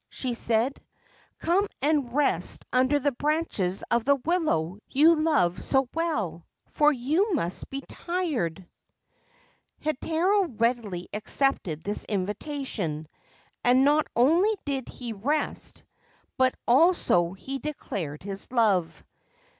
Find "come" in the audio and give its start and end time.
1.37-1.67